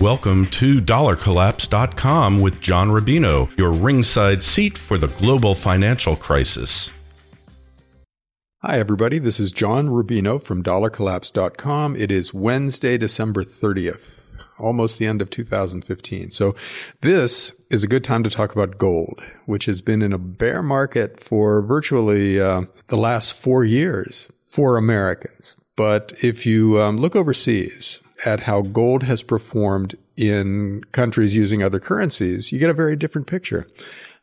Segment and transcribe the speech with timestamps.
[0.00, 6.90] Welcome to DollarCollapse.com with John Rubino, your ringside seat for the global financial crisis.
[8.62, 9.18] Hi, everybody.
[9.18, 11.96] This is John Rubino from DollarCollapse.com.
[11.96, 16.30] It is Wednesday, December 30th, almost the end of 2015.
[16.30, 16.54] So
[17.02, 20.62] this is a good time to talk about gold, which has been in a bear
[20.62, 25.58] market for virtually uh, the last four years for Americans.
[25.76, 31.80] But if you um, look overseas, at how gold has performed in countries using other
[31.80, 33.66] currencies, you get a very different picture.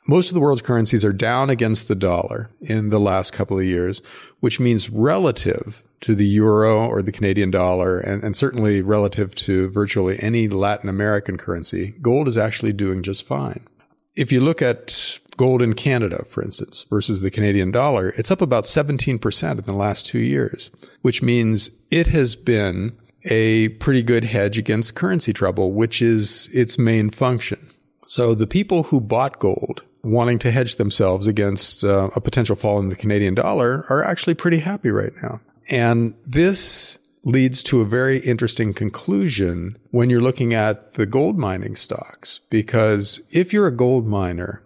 [0.08, 3.66] Most of the world's currencies are down against the dollar in the last couple of
[3.66, 4.02] years,
[4.40, 9.70] which means relative to the euro or the Canadian dollar, and, and, certainly relative to
[9.70, 13.68] virtually any Latin American currency, gold is actually doing just fine.
[14.16, 18.42] If you look at gold in Canada, for instance, versus the Canadian dollar, it's up
[18.42, 20.72] about 17% in the last two years,
[21.02, 22.96] which means it has been
[23.26, 27.70] a pretty good hedge against currency trouble, which is its main function.
[28.06, 32.80] So the people who bought gold wanting to hedge themselves against uh, a potential fall
[32.80, 35.42] in the Canadian dollar are actually pretty happy right now.
[35.70, 41.76] And this leads to a very interesting conclusion when you're looking at the gold mining
[41.76, 42.40] stocks.
[42.50, 44.64] Because if you're a gold miner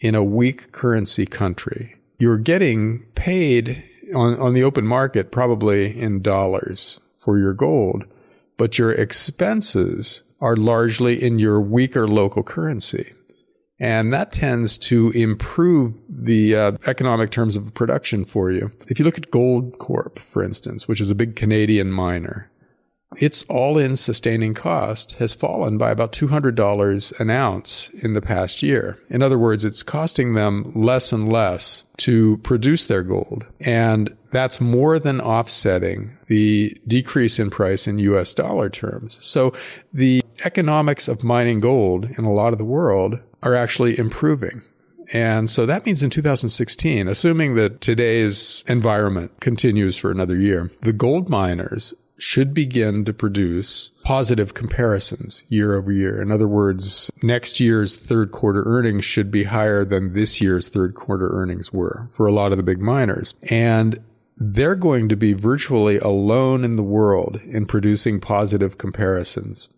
[0.00, 6.20] in a weak currency country, you're getting paid on, on the open market probably in
[6.20, 8.04] dollars for your gold,
[8.56, 13.12] but your expenses are largely in your weaker local currency.
[13.78, 18.72] And that tends to improve the uh, economic terms of production for you.
[18.88, 22.50] If you look at Goldcorp, for instance, which is a big Canadian miner,
[23.16, 28.62] its all in sustaining cost has fallen by about $200 an ounce in the past
[28.62, 28.98] year.
[29.08, 33.46] In other words, it's costing them less and less to produce their gold.
[33.58, 39.18] And that's more than offsetting the decrease in price in US dollar terms.
[39.24, 39.52] So
[39.92, 44.62] the economics of mining gold in a lot of the world are actually improving.
[45.12, 50.92] And so that means in 2016, assuming that today's environment continues for another year, the
[50.92, 56.20] gold miners should begin to produce positive comparisons year over year.
[56.20, 60.94] In other words, next year's third quarter earnings should be higher than this year's third
[60.94, 63.34] quarter earnings were for a lot of the big miners.
[63.50, 64.02] And
[64.36, 69.68] they're going to be virtually alone in the world in producing positive comparisons.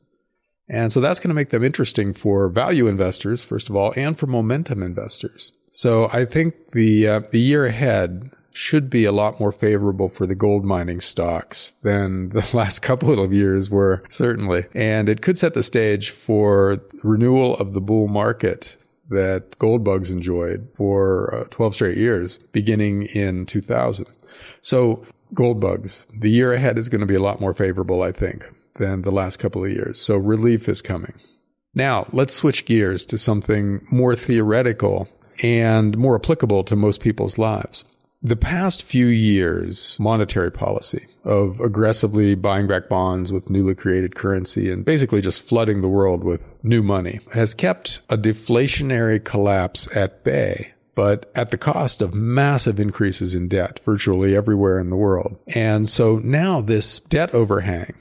[0.69, 4.19] And so that's going to make them interesting for value investors, first of all, and
[4.19, 5.53] for momentum investors.
[5.71, 10.27] So I think the uh, the year ahead should be a lot more favorable for
[10.27, 14.67] the gold mining stocks than the last couple of years were, certainly.
[14.75, 18.77] And it could set the stage for renewal of the bull market
[19.09, 24.07] that gold bugs enjoyed for uh, 12 straight years, beginning in 2000.
[24.61, 25.05] So
[25.35, 28.51] gold bugs, the year ahead is going to be a lot more favorable, I think,
[28.75, 30.01] than the last couple of years.
[30.01, 31.15] So relief is coming.
[31.75, 35.09] Now let's switch gears to something more theoretical
[35.43, 37.85] and more applicable to most people's lives.
[38.25, 44.71] The past few years, monetary policy of aggressively buying back bonds with newly created currency
[44.71, 50.23] and basically just flooding the world with new money has kept a deflationary collapse at
[50.23, 55.39] bay but at the cost of massive increases in debt virtually everywhere in the world.
[55.55, 57.95] And so now this debt overhang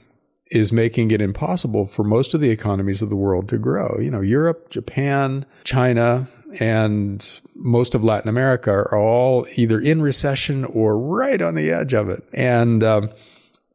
[0.50, 3.98] is making it impossible for most of the economies of the world to grow.
[3.98, 6.28] You know, Europe, Japan, China,
[6.60, 11.94] and most of Latin America are all either in recession or right on the edge
[11.94, 12.24] of it.
[12.32, 13.10] And um,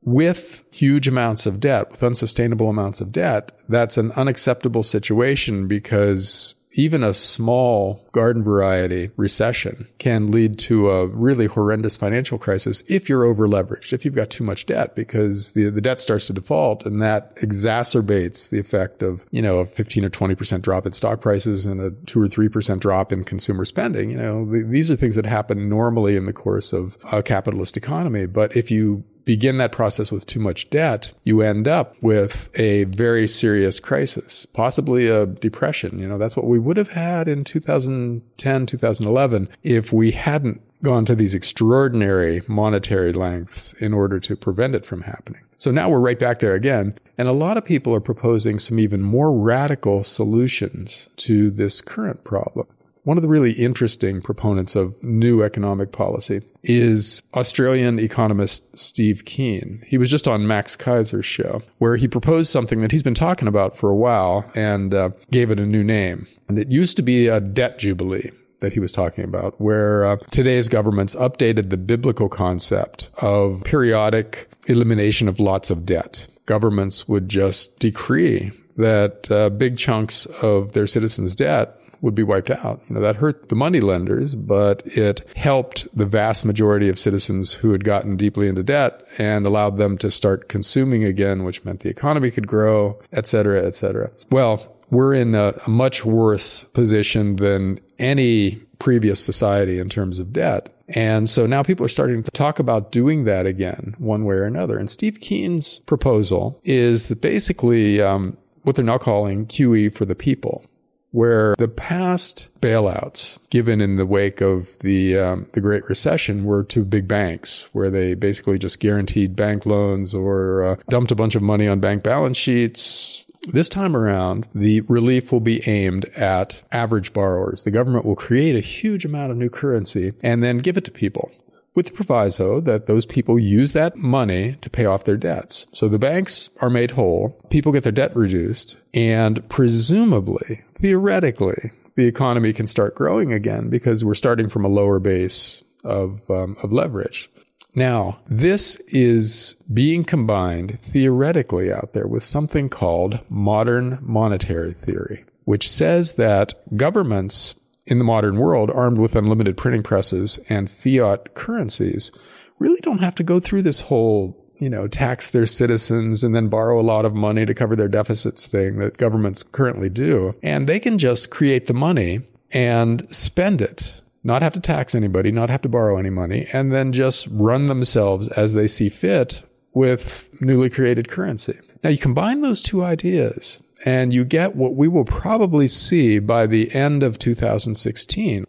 [0.04, 6.56] with huge amounts of debt, with unsustainable amounts of debt, that's an unacceptable situation because
[6.78, 13.10] even a small garden variety recession can lead to a really horrendous financial crisis if
[13.10, 16.34] you're over leveraged, if you've got too much debt, because the, the debt starts to
[16.34, 20.94] default and that exacerbates the effect of, you know, a 15 or 20% drop in
[20.94, 24.12] stock prices and a two or 3% drop in consumer spending.
[24.12, 27.76] You know, the, these are things that happen normally in the course of a capitalist
[27.78, 28.26] economy.
[28.28, 32.86] But if you begin that process with too much debt, you end up with a
[32.86, 36.00] very serious crisis, possibly a depression.
[36.00, 41.04] You know, that's what we would have had in 2010, 2011 if we hadn't gone
[41.04, 45.42] to these extraordinary monetary lengths in order to prevent it from happening.
[45.58, 46.94] So now we're right back there again.
[47.18, 52.24] And a lot of people are proposing some even more radical solutions to this current
[52.24, 52.68] problem.
[53.08, 59.82] One of the really interesting proponents of new economic policy is Australian economist Steve Keen.
[59.88, 63.48] He was just on Max Keiser's show where he proposed something that he's been talking
[63.48, 66.28] about for a while and uh, gave it a new name.
[66.50, 70.18] And it used to be a debt jubilee that he was talking about, where uh,
[70.30, 76.28] today's governments updated the biblical concept of periodic elimination of lots of debt.
[76.46, 82.50] Governments would just decree that uh, big chunks of their citizens' debt would be wiped
[82.50, 82.82] out.
[82.88, 87.54] You know, that hurt the money lenders, but it helped the vast majority of citizens
[87.54, 91.82] who had gotten deeply into debt and allowed them to start consuming again, which meant
[91.82, 94.12] the economy could grow, et cetera, et cetera.
[94.32, 100.32] Well, we're in a, a much worse position than any previous society in terms of
[100.32, 100.74] debt.
[100.90, 104.46] And so now people are starting to talk about doing that again, one way or
[104.46, 104.78] another.
[104.78, 110.16] And Steve Keen's proposal is that basically um, what they're now calling QE for the
[110.16, 110.66] people
[111.12, 116.64] where the past bailouts given in the wake of the um, the Great Recession were
[116.66, 121.36] to big banks, where they basically just guaranteed bank loans or uh, dumped a bunch
[121.36, 123.26] of money on bank balance sheets.
[123.48, 127.64] This time around, the relief will be aimed at average borrowers.
[127.64, 130.92] The government will create a huge amount of new currency and then give it to
[130.92, 131.32] people
[131.78, 135.68] with the proviso that those people use that money to pay off their debts.
[135.74, 142.08] So the banks are made whole, people get their debt reduced, and presumably, theoretically, the
[142.08, 146.72] economy can start growing again because we're starting from a lower base of, um, of
[146.72, 147.30] leverage.
[147.76, 155.70] Now, this is being combined theoretically out there with something called modern monetary theory, which
[155.70, 157.54] says that governments
[157.88, 162.12] in the modern world, armed with unlimited printing presses and fiat currencies,
[162.60, 166.48] really don't have to go through this whole, you know, tax their citizens and then
[166.48, 170.34] borrow a lot of money to cover their deficits thing that governments currently do.
[170.44, 174.02] And they can just create the money and spend it.
[174.24, 177.68] Not have to tax anybody, not have to borrow any money, and then just run
[177.68, 179.44] themselves as they see fit
[179.74, 181.58] with newly created currency.
[181.84, 186.48] Now you combine those two ideas and you get what we will probably see by
[186.48, 188.46] the end of 2016.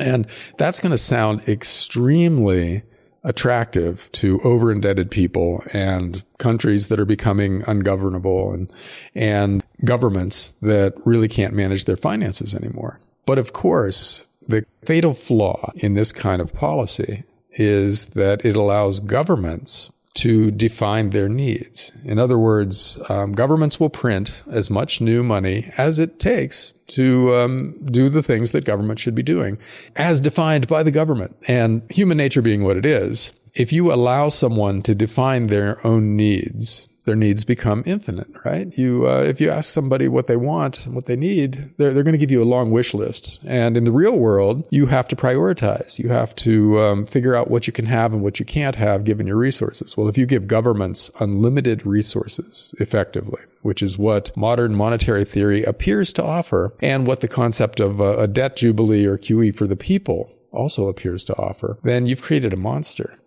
[0.00, 0.26] And
[0.56, 2.82] that's going to sound extremely
[3.24, 8.72] attractive to over indebted people and countries that are becoming ungovernable and,
[9.14, 12.98] and governments that really can't manage their finances anymore.
[13.26, 18.98] But of course, the fatal flaw in this kind of policy is that it allows
[18.98, 21.92] governments to define their needs.
[22.04, 27.34] In other words, um, governments will print as much new money as it takes to
[27.34, 29.58] um, do the things that government should be doing,
[29.96, 31.36] as defined by the government.
[31.48, 36.16] And human nature being what it is, if you allow someone to define their own
[36.16, 38.76] needs, their needs become infinite, right?
[38.78, 42.02] You, uh, if you ask somebody what they want, and what they need, they're, they're
[42.02, 43.40] going to give you a long wish list.
[43.44, 45.98] And in the real world, you have to prioritize.
[45.98, 49.04] You have to um, figure out what you can have and what you can't have
[49.04, 49.96] given your resources.
[49.96, 56.12] Well, if you give governments unlimited resources effectively, which is what modern monetary theory appears
[56.14, 59.76] to offer, and what the concept of a, a debt jubilee or QE for the
[59.76, 63.18] people also appears to offer, then you've created a monster.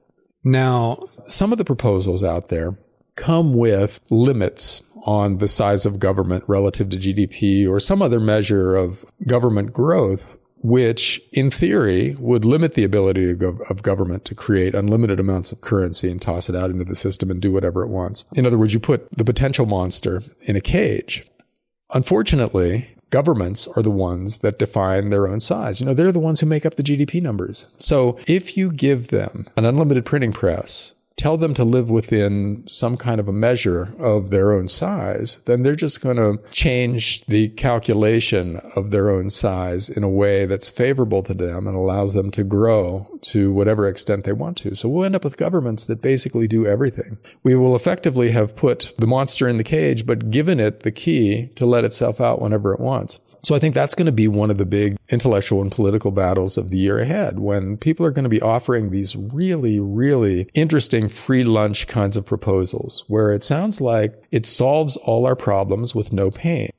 [0.44, 2.78] Now, some of the proposals out there
[3.16, 8.76] come with limits on the size of government relative to GDP or some other measure
[8.76, 15.20] of government growth, which in theory would limit the ability of government to create unlimited
[15.20, 18.26] amounts of currency and toss it out into the system and do whatever it wants.
[18.36, 21.24] In other words, you put the potential monster in a cage.
[21.94, 25.80] Unfortunately, governments are the ones that define their own size.
[25.80, 27.68] You know, they're the ones who make up the GDP numbers.
[27.78, 32.98] So if you give them an unlimited printing press tell them to live within some
[32.98, 37.50] kind of a measure of their own size, then they're just going to change the
[37.50, 42.32] calculation of their own size in a way that's favorable to them and allows them
[42.32, 44.76] to grow to whatever extent they want to.
[44.76, 47.18] So we'll end up with governments that basically do everything.
[47.44, 51.48] We will effectively have put the monster in the cage, but given it the key
[51.56, 53.20] to let itself out whenever it wants.
[53.40, 56.58] So I think that's going to be one of the big intellectual and political battles
[56.58, 61.10] of the year ahead when people are going to be offering these really, really interesting
[61.10, 66.14] free lunch kinds of proposals where it sounds like it solves all our problems with
[66.14, 66.70] no pain.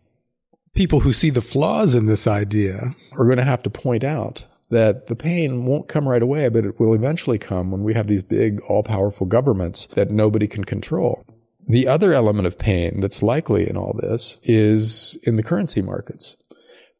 [0.74, 4.46] People who see the flaws in this idea are going to have to point out
[4.70, 8.06] that the pain won't come right away, but it will eventually come when we have
[8.06, 11.24] these big, all powerful governments that nobody can control.
[11.68, 16.36] The other element of pain that's likely in all this is in the currency markets.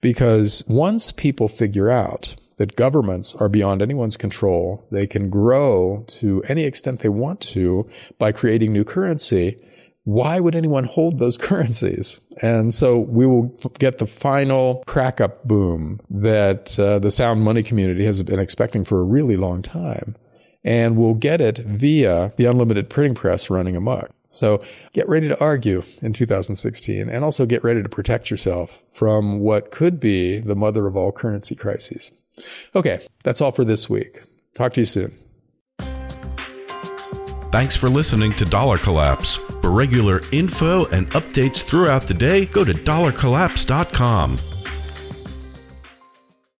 [0.00, 6.42] Because once people figure out that governments are beyond anyone's control, they can grow to
[6.49, 9.62] any extent they want to by creating new currency.
[10.06, 12.20] Why would anyone hold those currencies?
[12.40, 17.64] And so we will get the final crack up boom that uh, the sound money
[17.64, 20.14] community has been expecting for a really long time.
[20.62, 24.10] And we'll get it via the unlimited printing press running amok.
[24.30, 29.40] So get ready to argue in 2016 and also get ready to protect yourself from
[29.40, 32.12] what could be the mother of all currency crises.
[32.76, 34.20] Okay, that's all for this week.
[34.54, 35.18] Talk to you soon.
[37.53, 39.37] Thanks for listening to Dollar Collapse.
[39.37, 44.38] For regular info and updates throughout the day, go to dollarcollapse.com.